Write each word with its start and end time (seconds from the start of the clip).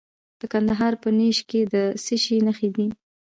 د 0.39 0.41
کندهار 0.53 0.93
په 1.03 1.09
نیش 1.17 1.37
کې 1.49 1.61
د 1.73 1.75
څه 2.03 2.15
شي 2.23 2.37
نښې 2.45 2.69
دي؟ 2.75 2.87